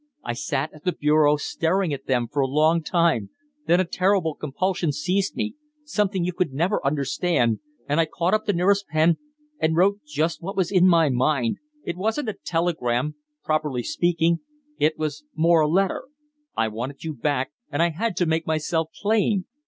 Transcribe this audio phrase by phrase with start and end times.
[0.23, 3.29] I sat at the bureau staring at them for a long time;
[3.67, 8.47] then a terrible compulsion seized me something you could never understand and I caught up
[8.47, 9.17] the nearest pen
[9.59, 11.57] and wrote just what was in my mind.
[11.83, 14.39] It wasn't a telegram, properly speaking
[14.79, 16.05] it was more a letter.
[16.57, 19.45] I wanted you back and I had to make myself plain.